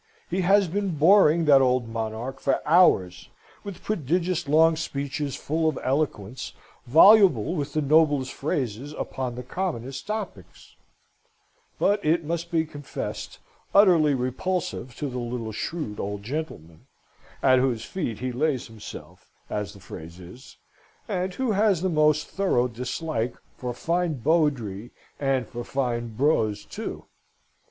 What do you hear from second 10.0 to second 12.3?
topics; but, it